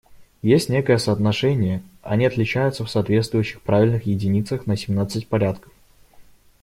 [0.41, 5.71] Есть некое соотношение, они отличаются в соответствующих правильных единицах на семнадцать порядков.